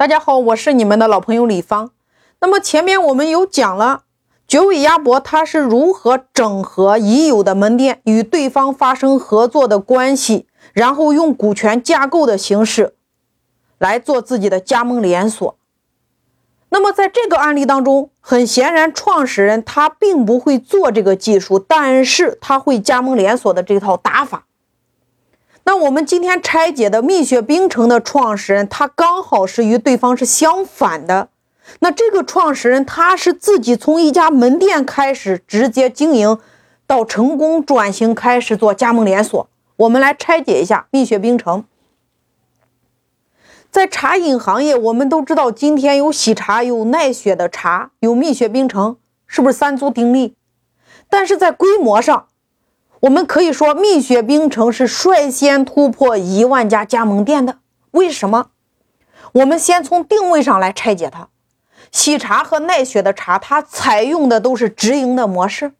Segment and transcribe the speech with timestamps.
[0.00, 1.90] 大家好，我是你们的老朋友李芳。
[2.40, 4.04] 那么前面我们有讲了
[4.48, 12.94] 绝味鸭脖它是如何整合已有的门店与对方发生合作的关系，然后用股权架构的形式
[13.76, 15.54] 来做自己的加盟连锁。
[16.70, 24.46] 那么在这个案例当中，很显然创始人他并不会做这个技术，但是他会加盟连锁的这套打法。
[25.64, 31.28] 那我们今天拆解的蜜雪冰城的创始人，他刚好是与对方是相反的。
[31.80, 36.38] 那这个创始人他是自己从一家门店开始直接经营，
[36.86, 39.48] 到成功转型开始做加盟连锁。
[39.76, 41.64] 我们来拆解一下蜜雪冰城。
[43.70, 48.96] 在茶饮行业，我们都知道今天有喜茶、有奈雪的茶，有蜜雪冰城，
[49.28, 50.34] 是不是三足鼎立？
[51.08, 52.26] 但是在规模上，
[53.00, 57.58] 我们可以说，蜜雪冰城是率先突破一万家加盟店的。
[57.92, 58.50] 为什么？
[59.32, 61.28] 我们先从定位上来拆解它。
[61.90, 65.72] 喜茶和奈雪的茶，它采用的都是直营的模式，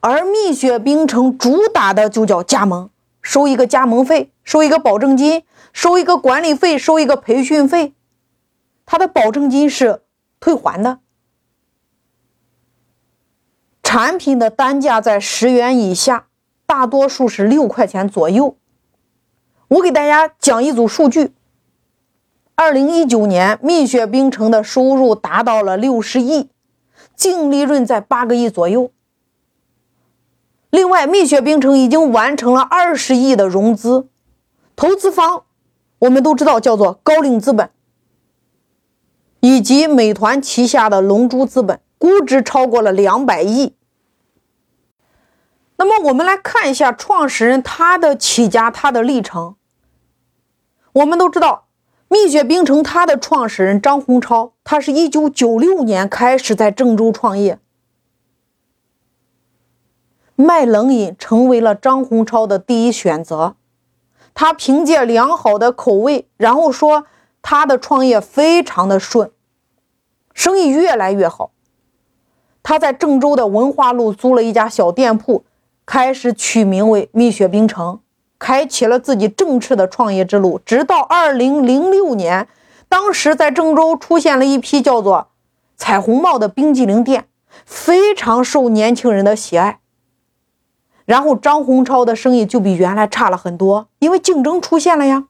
[0.00, 2.90] 而蜜雪冰城主打的就叫加盟，
[3.22, 7.94] 收一个加盟费，收一个保证金，收一个管理费，收一个培训费。
[8.84, 10.02] 它的保证金是
[10.40, 10.98] 退还的。
[13.82, 16.26] 产品的单价在十元以下。
[16.74, 18.56] 大多数是六块钱左右。
[19.68, 21.30] 我给大家讲一组数据：
[22.56, 26.50] 二零一九年，蜜雪冰城的收入达到了六十亿，
[27.14, 28.90] 净利润在八个亿左右。
[30.70, 34.08] 另外，蜜雪冰城已经完成了二十亿的融资，
[34.74, 35.44] 投资方
[36.00, 37.70] 我们都知道叫做高瓴资本，
[39.38, 43.76] 以及美团旗下的龙珠资本，估值超过了两百亿。
[45.76, 49.56] 那么我们来看一下创始人他的起家他的历程。
[50.92, 51.66] 我们都知道，
[52.06, 57.58] 蜜雪冰城它的创始人张洪超，他是一九九六年开始在郑州创业，
[60.36, 63.56] 卖冷饮成为了张洪超的第一选择。
[64.32, 67.06] 他凭借良好的口味，然后说
[67.42, 69.32] 他的创业非常的顺，
[70.32, 71.50] 生意越来越好。
[72.62, 75.44] 他在郑州的文化路租了一家小店铺。
[75.86, 78.00] 开始取名为蜜雪冰城，
[78.38, 80.58] 开启了自己正式的创业之路。
[80.64, 82.48] 直到二零零六年，
[82.88, 85.28] 当时在郑州出现了一批叫做
[85.76, 87.28] “彩虹帽”的冰激凌店，
[87.66, 89.80] 非常受年轻人的喜爱。
[91.04, 95.28] 然后张洪超的生意就比原来差了很多，因为竞争出现了呀。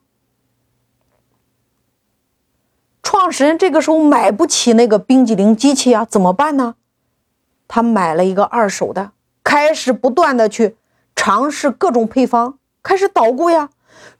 [3.03, 6.75] 创始人这个时候买不起那个冰激凌机器啊，怎么办呢？
[7.67, 9.11] 他买了一个二手的。
[9.45, 10.75] 开始不断的去
[11.15, 13.69] 尝试各种配方，开始捣鼓呀，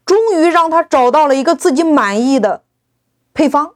[0.06, 2.62] 终于让他找到了一个自己满意的
[3.34, 3.74] 配方。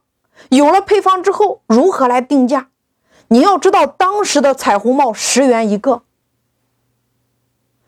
[0.49, 2.69] 有了配方之后，如何来定价？
[3.27, 6.03] 你要知道，当时的彩虹帽十元一个，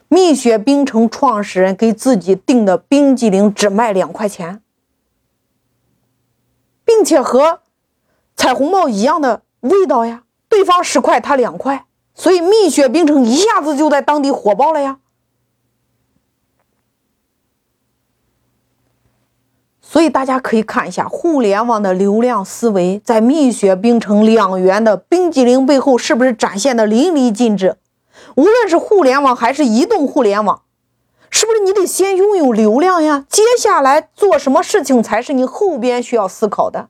[0.09, 4.61] 蜜雪冰城创始人给自己定的冰激凌只卖两块钱，
[6.83, 7.61] 并且和
[8.35, 11.85] 彩虹帽一样的味道呀，对方十块，他两块。
[12.15, 14.99] 所以蜜雪冰城一下子就在当地火爆了呀。
[19.81, 27.77] 所以大家可以看一下互联网的流量思维，在蜜雪冰城两元的冰激凌背后，是不是展现的淋漓尽致？
[28.35, 30.63] 无论是互联网还是移动互联网，
[31.29, 33.25] 是不是你得先拥有流量呀？
[33.29, 36.89] 接下来做什么事情才是你后边需要思考的？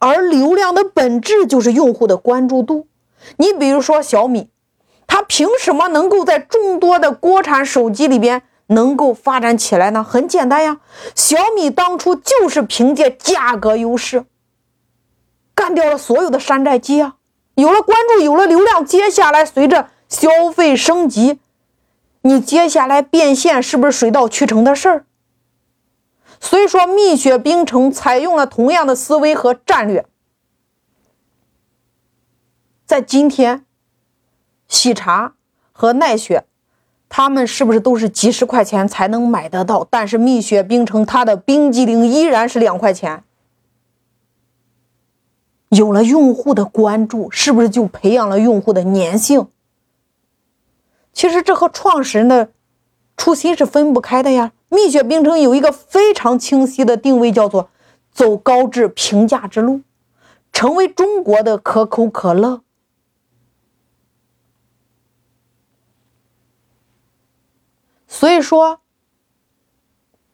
[0.00, 2.88] 而流量的本质就是用户的关注度。
[3.36, 4.48] 你比如说小米。
[5.12, 10.04] 它凭什么能够在众多的国产手机里边能够发展起来呢？
[10.04, 10.78] 很简单呀，
[11.16, 14.24] 小米当初就是凭借价格优势
[15.52, 17.16] 干掉了所有的山寨机啊！
[17.56, 21.40] 有了关注，有了流量，接下来随着消费升级，
[22.22, 25.06] 你接下来变现是不是水到渠成的事儿？
[26.38, 30.06] 所以说，蜜雪冰城采用了同样的思维和战略，
[32.86, 33.66] 在今天。
[34.70, 35.34] 喜茶
[35.72, 36.44] 和奈雪，
[37.08, 39.86] 他们是不是都是几十块钱才能买得到？
[39.90, 43.24] 但是蜜雪冰城它的冰激凌依然是两块钱。
[45.70, 49.48] 有了用户的关注，是不是就培养了用户的粘性？
[51.12, 52.50] 其实这和创始人的
[53.16, 54.52] 初心是分不开的呀。
[54.68, 57.68] 蜜雪冰城有一个非常清晰的定位，叫做
[58.12, 59.80] 走高质平价之路，
[60.52, 62.62] 成为中国的可口可乐。
[68.12, 68.80] 所以说，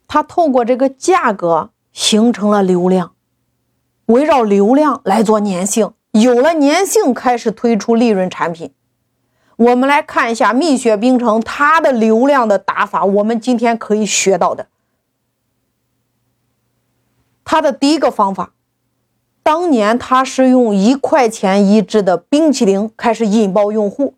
[0.08, 3.12] 他透过这个价格形成了流量，
[4.06, 8.72] 围绕流量来做粘性，有了粘性，开始推出利润产品。
[9.56, 14.68] 我们来看一下蜜雪冰城它的流量的打法，我们今天可以学到的。
[17.44, 18.54] 它的第一个方法，
[19.42, 24.14] 当年它是用一块钱一支的冰淇淋开始引爆用户。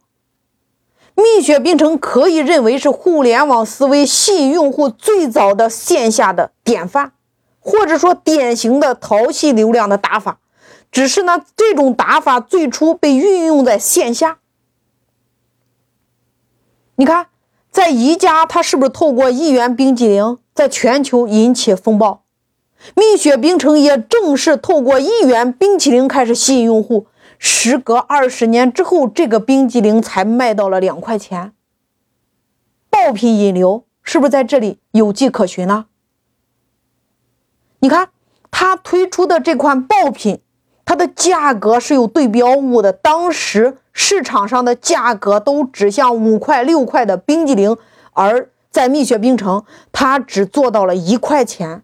[1.18, 7.10] 蜜雪冰城可以认为是互联网思维吸引用户最早的线下的典范，
[7.58, 10.38] 或者说典型的淘系流量的打法。
[10.92, 14.38] 只是呢，这种打法最初被运用在线下。
[16.94, 17.26] 你看，
[17.72, 22.22] 在宜家，它是不是透过一元冰激凌在全球引起风暴？
[22.94, 27.08] 蜜雪冰城也正是透过一元冰淇淋开始吸引用户。
[27.38, 31.52] 时隔二十年之后，这个冰激凌才卖到了两块钱。
[32.90, 35.86] 爆品引流是不是在这里有迹可循呢？
[37.80, 38.10] 你看，
[38.50, 40.40] 它推出的这款爆品，
[40.84, 43.78] 它的价格是有对标物的，当时。
[44.00, 47.76] 市场上的价格都指向五块六块的冰激凌，
[48.12, 51.82] 而在蜜雪冰城，它只做到了一块钱，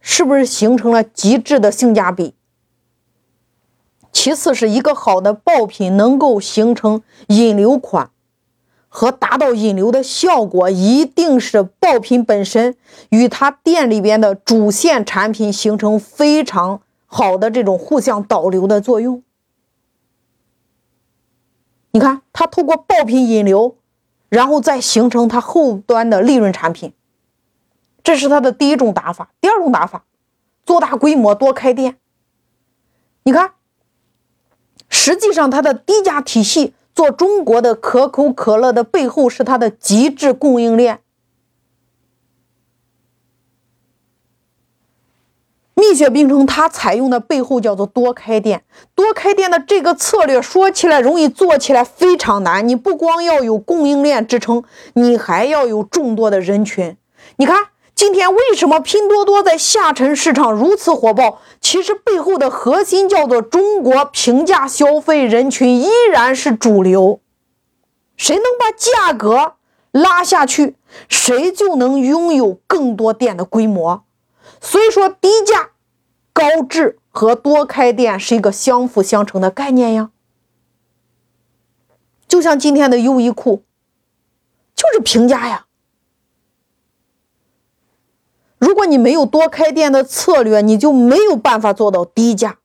[0.00, 2.34] 是不是形成了极致的性价比？
[4.12, 8.10] 其次是一个好的爆品能够形成引流款
[8.88, 12.76] 和达到引流的效果，一定是爆品本身
[13.10, 19.22] 与它店里边的主线产品形成非常好的这种互相导流的作用。
[21.92, 23.76] 你看，它通过爆品引流，
[24.28, 26.92] 然后再形成它后端的利润产品，
[28.02, 29.30] 这是它的第一种打法。
[29.40, 30.04] 第二种打法，
[30.66, 31.96] 做大规模，多开店。
[33.22, 33.52] 你看，
[34.88, 41.00] 实际上它的低价体系做中国的可口可乐的背后是它的极致供应链。
[45.74, 48.64] 蜜雪冰城，它采用的背后叫做多开店。
[48.96, 52.66] 多开店的这个策略说起来容易，做起来非常难。
[52.66, 54.64] 你不光要有供应链支撑，
[54.94, 56.96] 你还要有众多的人群。
[57.36, 57.68] 你看，
[57.98, 61.40] 今天为什么拼多多在下沉市场如此火爆？
[61.60, 67.20] 其实背后的核心叫做中国平价消费人群依然是主流。
[68.16, 69.54] 谁能把价格
[69.90, 70.76] 拉下去，
[71.08, 74.04] 谁就能拥有更多店的规模。
[74.60, 75.70] 所以说，低价、
[76.32, 80.10] 高质和多开店是一个相辅相成的概念呀。
[82.28, 83.64] 就像今天的优衣库，
[84.76, 85.64] 就是平价呀。
[88.58, 92.58] 如果你没有多开店的策略，你就没有办法做到低价。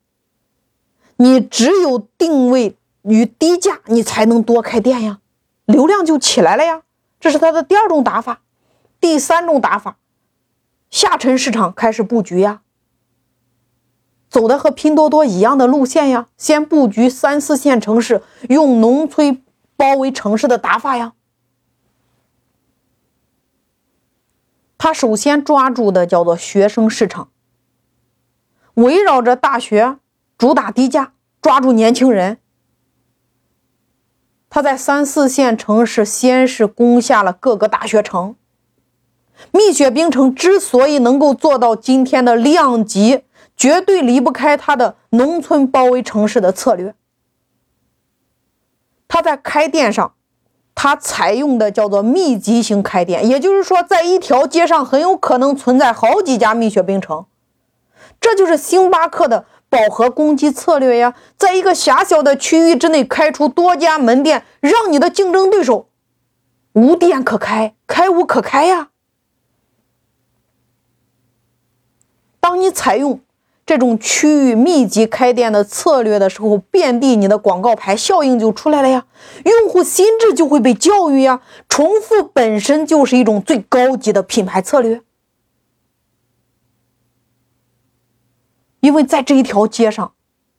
[1.18, 5.20] 你只有定位于低价，你才能多开店呀，
[5.66, 6.82] 流量就起来了呀。
[7.20, 8.42] 这是它的第二种打法，
[9.00, 9.98] 第三种打法。
[10.90, 12.62] 下沉市场开始布局呀，
[14.30, 19.42] 走的和拼多多一样的路线呀，先布局三四线城市，用农村
[19.76, 21.14] 包围城市的打法呀。
[24.84, 27.30] 他首先抓住的叫做学生市场，
[28.74, 29.98] 围绕着大学
[30.38, 32.40] 主打低价，抓住年轻人。
[34.50, 38.36] 他在三四线城市先是攻下了各个大学城。
[39.54, 43.24] 蜜雪冰城之所以能够做到今天的量级，
[43.56, 46.94] 绝对离不开它的农村包围城市的策略。
[49.08, 50.14] 它在开店上，
[50.76, 57.26] 它采用的叫做密集型开店，也就是说，在一条街上很有可能存在好几家蜜雪冰城。
[58.20, 65.88] 这就是星巴克的饱和攻击策略呀，在一个狭小的区域之内开出多家门店，让你的竞争对手
[66.74, 68.90] 无店可开，开无可开呀。
[72.40, 73.22] 当你采用
[73.66, 79.06] 这种区域密集开店的策略的时候，遍地你的广告牌效应就出来了呀，
[79.46, 81.42] 用户心智就会被教育呀。
[81.70, 85.02] 重复本身就是一种最高级的品牌策略，
[88.82, 90.12] 因为在这一条街上，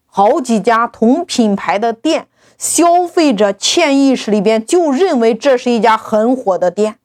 [0.06, 6.96] 好几家同品牌的店，消费者潜意识里边就认为这是一家很火的店，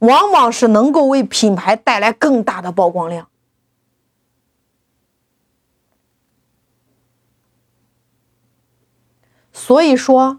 [0.00, 3.28] 往往是能够为品牌带来更大的曝光量。
[9.66, 10.38] 所以说，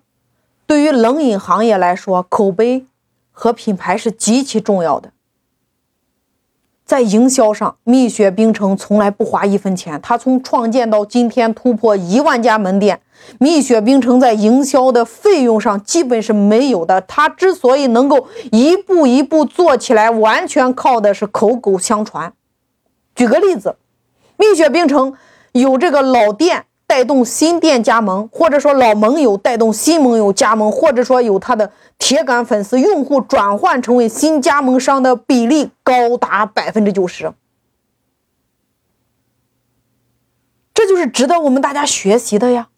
[0.65, 2.85] 对于冷饮行业来说，口碑
[3.29, 5.11] 和品牌是极其重要的。
[6.85, 9.99] 在营销上，蜜雪冰城从来不花一分钱。
[10.01, 13.01] 它从创建到今天突破一万家门店，
[13.37, 17.01] 蜜雪冰城在营销的费用上基本是没有的。
[17.01, 22.31] 它之所以能够一步一步做起来，完全靠的是口口相传。
[23.13, 23.75] 举个例子，
[24.37, 25.13] 蜜雪冰城
[25.51, 37.33] 有这个老店带动新店加盟，或者说老盟友带动新盟友加盟，或者说有他的铁杆粉丝用户转换成为新加盟商的比例高达百分之九十。
[40.73, 42.69] 这就是值得我们大家学习的呀。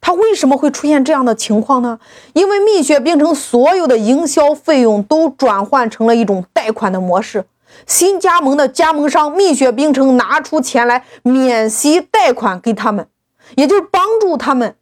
[0.00, 2.00] 他为什么会出现这样的情况呢？
[2.32, 7.44] 因为蜜雪冰城所有的营销费用都转换成了一种贷款的模式，
[7.86, 13.08] 新加盟的加盟商蜜雪冰城拿出钱来免息贷款给他们，
[13.56, 14.76] 也就是帮助他们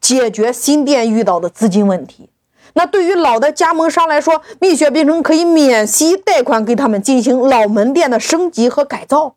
[0.00, 2.30] 解决新店遇到的资金问题。
[2.74, 9.36] 那对于老的加盟商来说，蜜雪冰城可以免息贷款给他们进行老门店的升级和改造。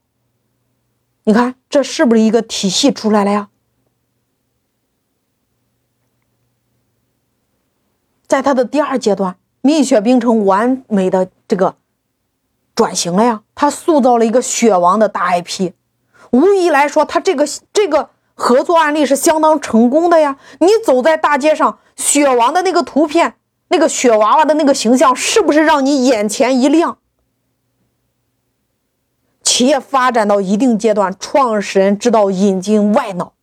[1.23, 3.49] 你看，这是不是一个体系出来了呀？
[8.27, 11.75] 在它的第二阶段，蜜雪冰城完美的这个
[12.73, 15.71] 转型了呀，他塑造了一个雪王的大 IP。
[16.31, 20.37] 无疑来说，他这个这个合作案例是相当成功的呀。
[20.59, 23.35] 你走在大街上，雪王的那个图片，
[23.67, 26.97] 那个雪娃娃的那个形象，是不是让你眼前一亮？
[29.43, 33.33] 企业发展到一定阶段，创始人知道引进外脑，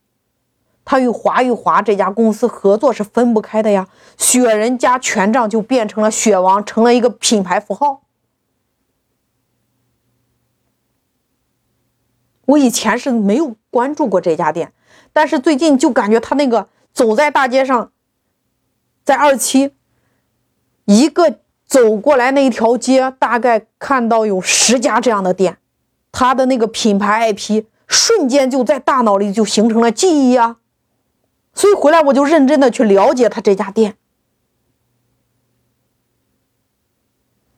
[0.85, 3.87] 他与华与华这家公司合作是分不开的呀。
[4.16, 8.00] 雪人加权杖就变成了雪王，成了一个品牌符号。
[12.49, 14.73] 我以前是没有关注过这家店，
[15.12, 17.93] 但是最近就感觉他那个走在大街上，
[19.05, 19.73] 在二期，
[20.87, 25.59] 一个走过来那一条街，大概看到有十家这样的店。
[26.11, 30.57] 他的那个品牌 IP 瞬间就在大脑里就形成了记忆啊，
[31.52, 33.97] 所以回来我就认真的去了解他这家店。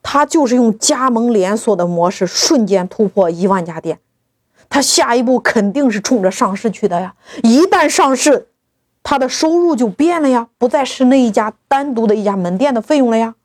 [0.03, 4.01] 他就是用加盟连锁的模式瞬间突破一万家店，
[4.71, 7.13] 他下一步肯定是冲着上市去的呀。
[7.43, 8.47] 一旦上市，
[9.03, 13.35] 他的收入就变了呀，不再是那一家单独的一家门店的费用了呀。